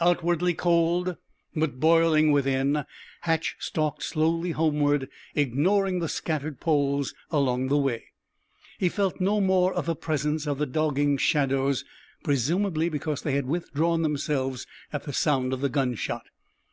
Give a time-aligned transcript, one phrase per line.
[0.00, 1.14] Outwardly cold,
[1.54, 2.84] but boiling within,
[3.20, 8.06] Hatch stalked slowly homeward, ignoring the scattered poles along the way.
[8.80, 11.84] He felt no more of the presence of the dogging shadows,
[12.24, 16.24] presumably because they had withdrawn themselves at the sound of the gunshot.